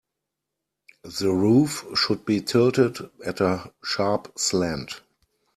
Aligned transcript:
The 1.03 1.31
roof 1.31 1.85
should 1.93 2.25
be 2.25 2.41
tilted 2.41 2.97
at 3.23 3.39
a 3.39 3.71
sharp 3.85 4.31
slant. 4.39 5.01